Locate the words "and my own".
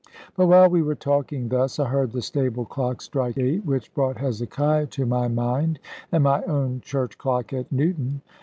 6.11-6.81